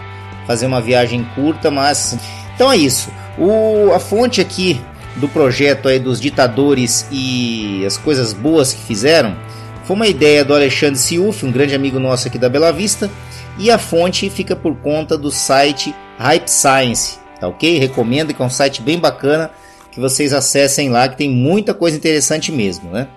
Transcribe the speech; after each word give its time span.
fazer 0.48 0.66
uma 0.66 0.82
viagem 0.82 1.24
curta, 1.36 1.70
mas 1.70 2.18
então 2.56 2.72
é 2.72 2.76
isso. 2.76 3.12
O, 3.38 3.94
a 3.94 4.00
fonte 4.00 4.42
aqui 4.42 4.82
do 5.18 5.30
projeto 5.30 5.88
aí 5.88 6.00
dos 6.00 6.20
ditadores 6.20 7.06
e 7.12 7.84
as 7.86 8.00
coisas 8.00 8.34
boas 8.34 8.74
que 8.74 8.82
fizeram 8.82 9.36
foi 9.84 9.96
uma 9.96 10.08
ideia 10.08 10.44
do 10.44 10.56
Alexandre 10.56 10.98
Siuf, 10.98 11.46
um 11.46 11.52
grande 11.52 11.76
amigo 11.76 12.00
nosso 12.00 12.28
aqui 12.28 12.40
da 12.40 12.50
Bela 12.50 12.74
Vista, 12.74 13.12
e 13.60 13.70
a 13.70 13.78
fonte 13.78 14.28
fica 14.28 14.56
por 14.56 14.76
conta 14.78 15.16
do 15.16 15.30
site 15.30 15.94
Hype 16.18 16.48
Science, 16.48 17.20
tá 17.40 17.48
ok? 17.48 17.78
Recomendo 17.78 18.34
que 18.34 18.42
é 18.42 18.46
um 18.46 18.50
site 18.50 18.82
bem 18.82 18.98
bacana 18.98 19.52
que 19.94 20.00
vocês 20.00 20.34
acessem 20.34 20.90
lá, 20.90 21.08
que 21.08 21.18
tem 21.18 21.30
muita 21.30 21.74
coisa 21.74 21.96
interessante 21.96 22.52
mesmo, 22.52 22.90
né? 22.90 23.08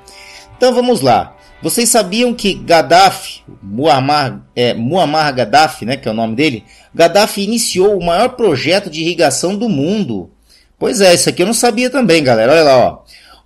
Então 0.56 0.74
vamos 0.74 1.00
lá. 1.00 1.36
Vocês 1.62 1.88
sabiam 1.88 2.34
que 2.34 2.54
Gaddafi, 2.54 3.40
Muammar, 3.62 4.42
é, 4.54 4.74
Muammar 4.74 5.34
Gaddafi, 5.34 5.86
né, 5.86 5.96
que 5.96 6.06
é 6.06 6.10
o 6.10 6.14
nome 6.14 6.36
dele, 6.36 6.64
Gaddafi 6.94 7.42
iniciou 7.42 7.98
o 7.98 8.04
maior 8.04 8.30
projeto 8.30 8.90
de 8.90 9.00
irrigação 9.00 9.56
do 9.56 9.68
mundo. 9.68 10.30
Pois 10.78 11.00
é, 11.00 11.14
isso 11.14 11.28
aqui 11.28 11.42
eu 11.42 11.46
não 11.46 11.54
sabia 11.54 11.88
também, 11.88 12.22
galera. 12.22 12.52
Olha 12.52 12.62
lá, 12.62 12.78
ó. 12.78 12.98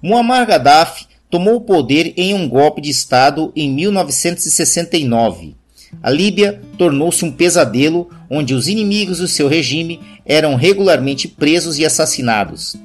Muammar 0.03 0.47
Gaddafi 0.47 1.07
tomou 1.31 1.57
o 1.57 1.61
poder 1.61 2.13
em 2.17 2.35
um 2.35 2.49
golpe 2.49 2.81
de 2.81 2.91
Estado 2.91 3.53
em 3.55 3.71
1969. 3.71 5.55
A 6.03 6.11
Líbia 6.11 6.61
tornou-se 6.77 7.25
um 7.25 7.33
pesadelo 7.33 8.09
onde 8.29 8.55
os 8.55 8.69
inimigos 8.69 9.19
do 9.19 9.29
seu 9.29 9.49
regime 9.49 10.01
eram 10.27 10.55
regularmente 10.55 11.29
presos 11.29 11.79
e 11.79 11.85
assassinados. 11.85 12.77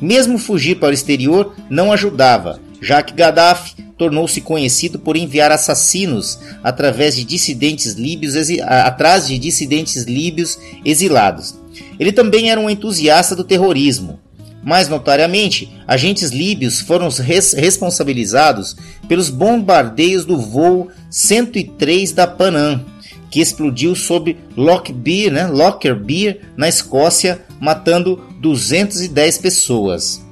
Mesmo 0.00 0.38
fugir 0.38 0.76
para 0.76 0.90
o 0.90 0.94
exterior 0.94 1.54
não 1.68 1.92
ajudava, 1.92 2.60
já 2.80 3.02
que 3.02 3.14
Gaddafi 3.14 3.74
tornou-se 3.98 4.40
conhecido 4.40 4.98
por 4.98 5.16
enviar 5.16 5.50
assassinos 5.50 6.38
através 6.62 7.16
de 7.16 7.24
dissidentes 7.24 7.94
líbios 7.94 8.34
atrás 8.62 9.26
de 9.26 9.36
dissidentes 9.38 10.04
líbios 10.04 10.58
exilados. 10.84 11.58
Ele 11.98 12.12
também 12.12 12.50
era 12.50 12.60
um 12.60 12.70
entusiasta 12.70 13.34
do 13.34 13.42
terrorismo. 13.42 14.20
Mais 14.62 14.88
notariamente, 14.88 15.72
agentes 15.86 16.30
líbios 16.30 16.80
foram 16.80 17.08
res 17.08 17.52
responsabilizados 17.52 18.76
pelos 19.08 19.30
bombardeios 19.30 20.24
do 20.24 20.38
voo 20.38 20.88
103 21.10 22.12
da 22.12 22.26
Panam, 22.26 22.84
que 23.30 23.40
explodiu 23.40 23.94
sob 23.94 24.36
Lockbeer, 24.56 25.32
né, 25.32 25.46
Lockerbie, 25.46 26.40
na 26.56 26.68
Escócia, 26.68 27.42
matando 27.60 28.27
210 28.40 29.38
pessoas. 29.38 30.22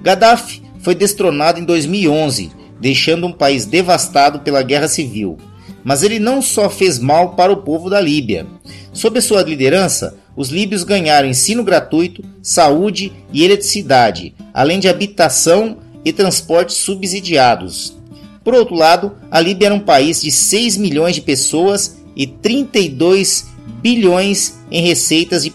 Gaddafi 0.00 0.62
foi 0.80 0.94
destronado 0.94 1.58
em 1.58 1.64
2011, 1.64 2.50
deixando 2.80 3.26
um 3.26 3.32
país 3.32 3.66
devastado 3.66 4.40
pela 4.40 4.62
guerra 4.62 4.88
civil. 4.88 5.36
Mas 5.82 6.02
ele 6.02 6.18
não 6.18 6.42
só 6.42 6.68
fez 6.68 6.98
mal 6.98 7.34
para 7.34 7.52
o 7.52 7.58
povo 7.58 7.88
da 7.88 8.00
Líbia. 8.00 8.46
Sob 8.92 9.20
sua 9.20 9.42
liderança, 9.42 10.16
os 10.36 10.50
líbios 10.50 10.84
ganharam 10.84 11.28
ensino 11.28 11.64
gratuito, 11.64 12.22
saúde 12.42 13.12
e 13.32 13.44
eletricidade, 13.44 14.34
além 14.52 14.78
de 14.78 14.88
habitação 14.88 15.78
e 16.04 16.12
transporte 16.12 16.72
subsidiados. 16.74 17.96
Por 18.44 18.54
outro 18.54 18.76
lado, 18.76 19.12
a 19.30 19.40
Líbia 19.40 19.66
era 19.66 19.74
um 19.74 19.80
país 19.80 20.22
de 20.22 20.30
6 20.30 20.76
milhões 20.76 21.14
de 21.14 21.20
pessoas 21.20 21.96
e 22.14 22.26
32 22.26 23.46
bilhões 23.86 24.58
em 24.68 24.82
receitas 24.82 25.44
de, 25.44 25.54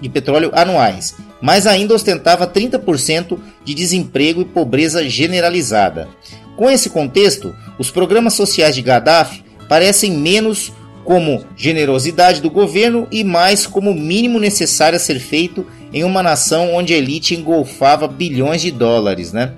de 0.00 0.08
petróleo 0.08 0.50
anuais, 0.54 1.14
mas 1.40 1.68
ainda 1.68 1.94
ostentava 1.94 2.48
30% 2.48 3.38
de 3.64 3.72
desemprego 3.72 4.40
e 4.40 4.44
pobreza 4.44 5.08
generalizada. 5.08 6.08
Com 6.56 6.68
esse 6.68 6.90
contexto, 6.90 7.54
os 7.78 7.92
programas 7.92 8.34
sociais 8.34 8.74
de 8.74 8.82
Gaddafi 8.82 9.44
parecem 9.68 10.10
menos 10.10 10.72
como 11.04 11.44
generosidade 11.56 12.40
do 12.40 12.50
governo 12.50 13.06
e 13.08 13.22
mais 13.22 13.68
como 13.68 13.92
o 13.92 13.94
mínimo 13.94 14.40
necessário 14.40 14.96
a 14.96 15.00
ser 15.00 15.20
feito 15.20 15.64
em 15.92 16.02
uma 16.02 16.24
nação 16.24 16.74
onde 16.74 16.92
a 16.92 16.96
elite 16.96 17.36
engolfava 17.36 18.08
bilhões 18.08 18.62
de 18.62 18.72
dólares, 18.72 19.32
né? 19.32 19.52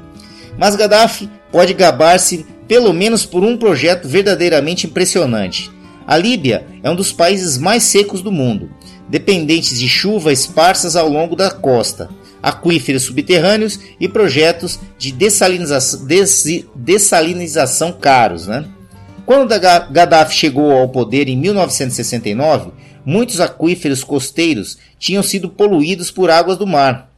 Mas 0.58 0.76
Gaddafi 0.76 1.30
pode 1.50 1.72
gabar-se 1.72 2.44
pelo 2.68 2.92
menos 2.92 3.24
por 3.24 3.42
um 3.42 3.56
projeto 3.56 4.06
verdadeiramente 4.06 4.86
impressionante. 4.86 5.70
A 6.06 6.16
Líbia 6.16 6.64
é 6.82 6.90
um 6.90 6.94
dos 6.94 7.12
países 7.12 7.58
mais 7.58 7.82
secos 7.82 8.22
do 8.22 8.30
mundo, 8.30 8.70
dependentes 9.08 9.78
de 9.78 9.88
chuva 9.88 10.32
esparsas 10.32 10.94
ao 10.94 11.08
longo 11.08 11.34
da 11.34 11.50
costa, 11.50 12.08
aquíferos 12.40 13.02
subterrâneos 13.02 13.80
e 13.98 14.08
projetos 14.08 14.78
de 14.96 15.10
dessalinização, 15.10 16.06
dessalinização 16.76 17.92
caros. 17.92 18.46
Né? 18.46 18.64
Quando 19.24 19.48
Gaddafi 19.58 20.34
chegou 20.34 20.70
ao 20.70 20.88
poder 20.88 21.28
em 21.28 21.36
1969, 21.36 22.70
muitos 23.04 23.40
aquíferos 23.40 24.04
costeiros 24.04 24.78
tinham 25.00 25.24
sido 25.24 25.48
poluídos 25.48 26.12
por 26.12 26.30
águas 26.30 26.56
do 26.56 26.66
mar. 26.66 27.10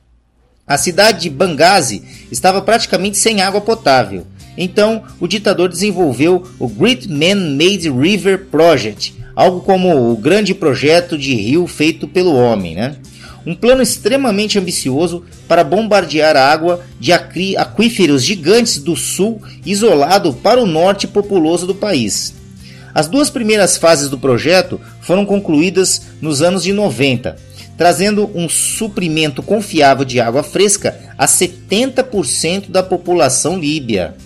A 0.67 0.79
cidade 0.79 1.23
de 1.23 1.31
Benghazi 1.31 2.03
estava 2.31 2.63
praticamente 2.63 3.19
sem 3.19 3.43
água 3.43 3.61
potável. 3.61 4.27
Então, 4.61 5.05
o 5.21 5.29
ditador 5.29 5.69
desenvolveu 5.69 6.43
o 6.59 6.67
Great 6.67 7.09
Man-Made 7.09 7.89
River 7.89 8.47
Project, 8.51 9.15
algo 9.37 9.61
como 9.61 10.11
o 10.11 10.17
grande 10.17 10.53
projeto 10.53 11.17
de 11.17 11.33
rio 11.33 11.65
feito 11.69 12.09
pelo 12.09 12.35
homem, 12.35 12.75
né? 12.75 12.97
Um 13.47 13.55
plano 13.55 13.81
extremamente 13.81 14.59
ambicioso 14.59 15.23
para 15.47 15.63
bombardear 15.63 16.37
a 16.37 16.51
água 16.51 16.85
de 16.99 17.13
aquíferos 17.13 18.25
gigantes 18.25 18.79
do 18.79 18.97
sul, 18.97 19.41
isolado 19.65 20.35
para 20.35 20.61
o 20.61 20.67
norte 20.67 21.07
populoso 21.07 21.65
do 21.65 21.75
país. 21.75 22.35
As 22.93 23.07
duas 23.07 23.31
primeiras 23.31 23.77
fases 23.77 24.11
do 24.11 24.19
projeto 24.19 24.81
foram 25.01 25.25
concluídas 25.25 26.03
nos 26.21 26.43
anos 26.43 26.65
de 26.65 26.73
90, 26.73 27.37
trazendo 27.77 28.29
um 28.35 28.49
suprimento 28.49 29.41
confiável 29.41 30.05
de 30.05 30.19
água 30.19 30.43
fresca 30.43 30.99
a 31.17 31.27
70% 31.27 32.71
da 32.71 32.83
população 32.83 33.57
líbia. 33.57 34.17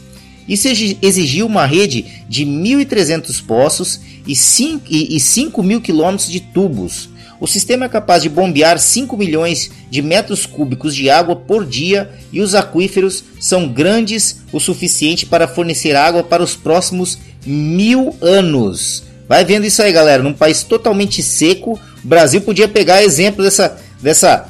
Isso 0.49 0.69
exigiu 0.69 1.47
uma 1.47 1.67
rede 1.67 2.05
de 2.29 2.45
1.300 2.45 3.45
poços 3.45 4.01
e 4.27 4.35
5, 4.35 5.63
mil 5.63 5.81
quilômetros 5.81 6.29
de 6.31 6.41
tubos. 6.41 7.11
O 7.41 7.47
sistema 7.49 7.87
é 7.87 7.89
capaz 7.89 8.23
de 8.23 8.29
bombear 8.29 8.79
5 8.79 9.17
milhões 9.17 9.69
de 9.91 10.01
metros 10.01 10.47
cúbicos 10.47 10.95
de 10.95 11.11
água 11.11 11.35
por 11.35 11.67
dia 11.67 12.09
e 12.33 12.41
os 12.41 12.55
aquíferos 12.55 13.25
são 13.41 13.69
grandes 13.69 14.37
o 14.53 14.61
suficiente 14.61 15.27
para 15.27 15.49
fornecer 15.49 15.97
água 15.97 16.23
para 16.23 16.43
os 16.43 16.55
próximos 16.55 17.19
mil 17.45 18.15
anos. 18.21 19.03
Vai 19.29 19.45
vendo 19.45 19.65
isso 19.67 19.83
aí, 19.83 19.91
galera. 19.91 20.23
Num 20.23 20.33
país 20.33 20.63
totalmente 20.63 21.21
seco, 21.21 21.81
o 22.05 22.07
Brasil 22.07 22.41
podia 22.43 22.69
pegar 22.69 23.03
exemplo 23.03 23.43
dessa, 23.43 23.77
dessa, 24.01 24.49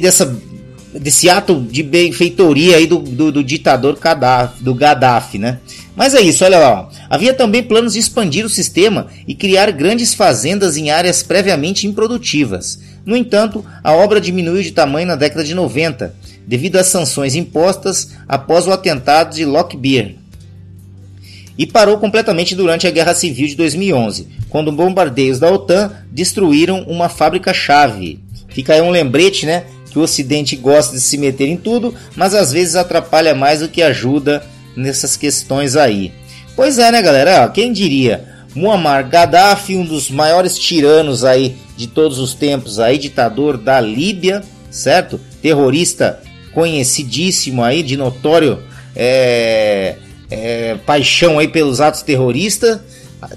dessa, 0.00 0.40
desse 1.00 1.28
ato 1.28 1.60
de 1.60 1.82
benfeitoria 1.82 2.76
aí 2.76 2.86
do, 2.86 2.98
do, 2.98 3.32
do 3.32 3.44
ditador 3.44 3.98
Gaddafi, 3.98 4.62
do 4.62 4.74
Gaddafi, 4.74 5.38
né? 5.38 5.58
Mas 5.96 6.14
é 6.14 6.20
isso, 6.20 6.44
olha 6.44 6.58
lá. 6.58 6.88
Havia 7.10 7.34
também 7.34 7.62
planos 7.62 7.94
de 7.94 7.98
expandir 7.98 8.44
o 8.44 8.50
sistema 8.50 9.08
e 9.26 9.34
criar 9.34 9.70
grandes 9.70 10.14
fazendas 10.14 10.76
em 10.76 10.90
áreas 10.90 11.22
previamente 11.22 11.86
improdutivas. 11.86 12.80
No 13.04 13.16
entanto, 13.16 13.64
a 13.82 13.92
obra 13.92 14.20
diminuiu 14.20 14.62
de 14.62 14.72
tamanho 14.72 15.06
na 15.06 15.16
década 15.16 15.44
de 15.44 15.54
90, 15.54 16.14
devido 16.46 16.76
às 16.76 16.86
sanções 16.86 17.34
impostas 17.34 18.10
após 18.28 18.66
o 18.66 18.72
atentado 18.72 19.34
de 19.34 19.44
Lockbeer 19.44 20.16
e 21.56 21.66
parou 21.66 21.98
completamente 21.98 22.54
durante 22.54 22.86
a 22.86 22.90
Guerra 22.90 23.14
Civil 23.14 23.46
de 23.46 23.54
2011, 23.54 24.28
quando 24.48 24.72
bombardeios 24.72 25.38
da 25.38 25.50
OTAN 25.50 25.92
destruíram 26.10 26.82
uma 26.82 27.08
fábrica-chave. 27.08 28.20
Fica 28.48 28.74
aí 28.74 28.80
um 28.80 28.90
lembrete, 28.90 29.46
né? 29.46 29.64
Que 29.94 29.98
o 30.00 30.02
Ocidente 30.02 30.56
gosta 30.56 30.92
de 30.92 31.00
se 31.00 31.16
meter 31.16 31.48
em 31.48 31.56
tudo, 31.56 31.94
mas 32.16 32.34
às 32.34 32.50
vezes 32.50 32.74
atrapalha 32.74 33.32
mais 33.32 33.60
do 33.60 33.68
que 33.68 33.80
ajuda 33.80 34.44
nessas 34.76 35.16
questões 35.16 35.76
aí. 35.76 36.12
Pois 36.56 36.80
é, 36.80 36.90
né, 36.90 37.00
galera? 37.00 37.48
Quem 37.48 37.72
diria? 37.72 38.28
Muammar 38.56 39.08
Gaddafi, 39.08 39.76
um 39.76 39.84
dos 39.84 40.10
maiores 40.10 40.58
tiranos 40.58 41.24
aí 41.24 41.54
de 41.76 41.86
todos 41.86 42.18
os 42.18 42.34
tempos, 42.34 42.80
aí 42.80 42.98
ditador 42.98 43.56
da 43.56 43.80
Líbia, 43.80 44.42
certo? 44.68 45.20
Terrorista 45.40 46.20
conhecidíssimo 46.52 47.62
aí, 47.62 47.80
de 47.80 47.96
notório 47.96 48.58
é, 48.96 49.94
é, 50.28 50.76
paixão 50.84 51.38
aí 51.38 51.46
pelos 51.46 51.80
atos 51.80 52.02
terrorista, 52.02 52.84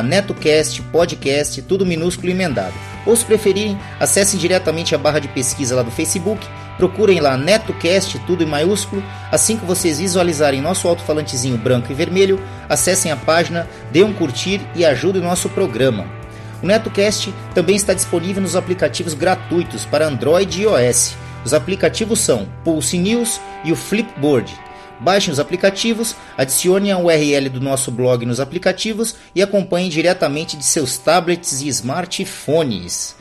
netocast 0.03 0.81
podcast, 0.83 1.61
tudo 1.63 1.85
minúsculo 1.85 2.31
emendado. 2.31 2.73
Ou 3.05 3.15
se 3.15 3.25
preferirem, 3.25 3.77
acessem 3.99 4.39
diretamente 4.39 4.95
a 4.95 4.97
barra 4.97 5.19
de 5.19 5.27
pesquisa 5.27 5.75
lá 5.75 5.83
do 5.83 5.91
Facebook, 5.91 6.47
procurem 6.77 7.19
lá 7.19 7.37
NetoCast, 7.37 8.19
tudo 8.19 8.43
em 8.43 8.47
maiúsculo. 8.47 9.03
Assim 9.31 9.57
que 9.57 9.65
vocês 9.65 9.99
visualizarem 9.99 10.61
nosso 10.61 10.87
alto-falantezinho 10.87 11.57
branco 11.57 11.91
e 11.91 11.95
vermelho, 11.95 12.41
acessem 12.67 13.11
a 13.11 13.15
página, 13.15 13.67
dê 13.91 14.03
um 14.03 14.13
curtir 14.13 14.61
e 14.75 14.85
ajudem 14.85 15.21
o 15.21 15.25
nosso 15.25 15.49
programa. 15.49 16.05
O 16.63 16.65
NetoCast 16.65 17.33
também 17.53 17.75
está 17.75 17.93
disponível 17.93 18.41
nos 18.41 18.55
aplicativos 18.55 19.13
gratuitos 19.13 19.85
para 19.85 20.07
Android 20.07 20.59
e 20.59 20.63
iOS. 20.63 21.15
Os 21.43 21.53
aplicativos 21.53 22.19
são 22.19 22.47
Pulse 22.63 22.97
News 22.97 23.39
e 23.63 23.71
o 23.71 23.75
Flipboard. 23.75 24.64
Baixem 24.99 25.31
os 25.31 25.39
aplicativos, 25.39 26.15
adicione 26.37 26.91
a 26.91 26.97
URL 26.97 27.49
do 27.49 27.59
nosso 27.59 27.91
blog 27.91 28.25
nos 28.25 28.39
aplicativos 28.39 29.15
e 29.33 29.41
acompanhem 29.41 29.89
diretamente 29.89 30.55
de 30.55 30.63
seus 30.63 30.97
tablets 30.97 31.61
e 31.61 31.67
smartphones. 31.67 33.15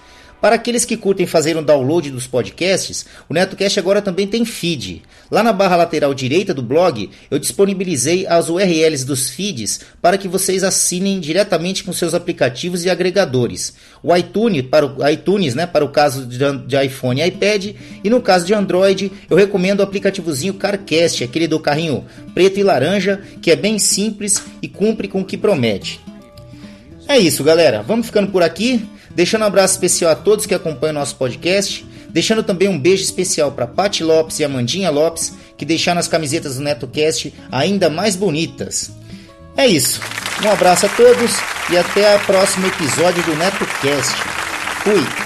Para 0.45 0.57
aqueles 0.57 0.85
que 0.85 0.99
curtem 0.99 1.27
fazer 1.27 1.57
um 1.57 1.63
download 1.63 2.11
dos 2.11 2.27
podcasts, 2.27 3.07
o 3.31 3.33
NetoCast 3.33 3.79
agora 3.79 4.03
também 4.03 4.27
tem 4.27 4.45
feed. 4.45 5.01
Lá 5.31 5.43
na 5.43 5.55
barra 5.55 5.77
lateral 5.77 6.13
direita 6.13 6.53
do 6.53 6.61
blog, 6.61 7.09
eu 7.31 7.39
disponibilizei 7.39 8.27
as 8.27 8.51
URLs 8.51 9.07
dos 9.07 9.31
feeds 9.31 9.81
para 10.03 10.19
que 10.19 10.29
vocês 10.29 10.63
assinem 10.63 11.19
diretamente 11.19 11.83
com 11.83 11.95
seus 11.95 12.13
aplicativos 12.13 12.85
e 12.85 12.91
agregadores. 12.91 13.73
O 14.03 14.15
iTunes, 14.15 14.67
para 14.67 14.85
o, 14.85 15.09
iTunes, 15.09 15.55
né, 15.55 15.67
para 15.67 15.83
o 15.83 15.89
caso 15.89 16.27
de, 16.27 16.85
iPhone 16.85 17.23
e 17.23 17.27
iPad, 17.27 17.75
e 18.05 18.11
no 18.11 18.21
caso 18.21 18.45
de 18.45 18.53
Android, 18.53 19.11
eu 19.31 19.39
recomendo 19.39 19.81
o 19.81 19.83
aplicativozinho 19.83 20.53
CarCast, 20.53 21.25
aquele 21.25 21.49
do 21.49 21.59
carrinho 21.59 22.05
preto 22.35 22.61
e 22.61 22.63
laranja, 22.63 23.23
que 23.41 23.51
é 23.51 23.57
bem 23.57 23.79
simples 23.79 24.43
e 24.61 24.69
cumpre 24.69 25.09
com 25.09 25.23
o 25.23 25.25
que 25.25 25.39
promete. 25.39 26.03
É 27.07 27.19
isso, 27.19 27.45
galera. 27.45 27.83
Vamos 27.83 28.07
ficando 28.07 28.31
por 28.31 28.43
aqui. 28.43 28.89
Deixando 29.15 29.43
um 29.43 29.47
abraço 29.47 29.75
especial 29.75 30.11
a 30.11 30.17
todos 30.17 30.47
que 30.47 30.55
acompanham 30.55 30.95
nosso 30.95 31.17
podcast. 31.17 31.87
Deixando 32.09 32.43
também 32.43 32.69
um 32.69 32.79
beijo 32.79 33.03
especial 33.03 33.53
para 33.53 33.67
Pati 33.67 34.03
Lopes 34.03 34.39
e 34.39 34.45
Amandinha 34.45 34.91
Lopes, 34.91 35.33
que 35.57 35.65
deixaram 35.65 35.99
as 35.99 36.09
camisetas 36.09 36.57
do 36.57 36.63
NetoCast 36.63 37.35
ainda 37.51 37.91
mais 37.91 38.17
bonitas. 38.17 38.91
É 39.57 39.67
isso. 39.67 40.01
Um 40.45 40.51
abraço 40.51 40.87
a 40.87 40.89
todos 40.89 41.33
e 41.71 41.77
até 41.77 42.17
o 42.17 42.21
próximo 42.21 42.67
episódio 42.67 43.23
do 43.25 43.35
NetoCast. 43.37 44.15
Fui! 44.83 45.25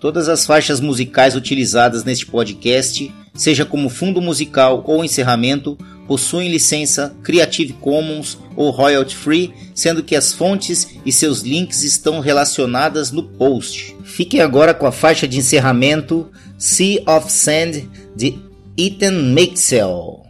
Todas 0.00 0.28
as 0.28 0.46
faixas 0.46 0.80
musicais 0.80 1.36
utilizadas 1.36 2.04
neste 2.04 2.26
podcast, 2.26 3.12
seja 3.34 3.64
como 3.64 3.90
fundo 3.90 4.20
musical 4.20 4.82
ou 4.86 5.04
encerramento, 5.04 5.76
possuem 6.10 6.50
licença 6.50 7.14
Creative 7.22 7.72
Commons 7.74 8.36
ou 8.56 8.70
royalty 8.70 9.14
free, 9.14 9.54
sendo 9.72 10.02
que 10.02 10.16
as 10.16 10.32
fontes 10.32 10.96
e 11.06 11.12
seus 11.12 11.42
links 11.42 11.84
estão 11.84 12.18
relacionadas 12.18 13.12
no 13.12 13.22
post. 13.22 13.94
Fiquem 14.02 14.40
agora 14.40 14.74
com 14.74 14.86
a 14.86 14.90
faixa 14.90 15.28
de 15.28 15.38
encerramento 15.38 16.28
Sea 16.58 17.00
of 17.06 17.30
Sand 17.30 17.88
de 18.16 18.36
Ethan 18.76 19.32
Mixel. 19.32 20.29